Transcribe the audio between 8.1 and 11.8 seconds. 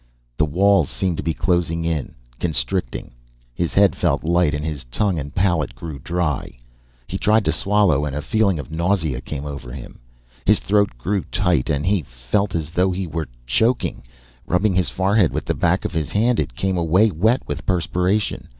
a feeling of nausea came over him. His throat grew tight